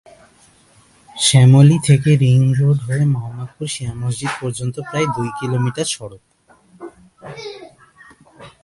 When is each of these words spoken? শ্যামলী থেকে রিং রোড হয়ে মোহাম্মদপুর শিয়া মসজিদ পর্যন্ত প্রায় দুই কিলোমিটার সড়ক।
শ্যামলী 1.25 1.77
থেকে 1.87 2.09
রিং 2.23 2.39
রোড 2.59 2.77
হয়ে 2.87 3.03
মোহাম্মদপুর 3.13 3.67
শিয়া 3.73 3.93
মসজিদ 4.01 4.31
পর্যন্ত 4.41 4.75
প্রায় 4.89 5.07
দুই 5.15 5.29
কিলোমিটার 5.39 5.87
সড়ক। 5.95 6.23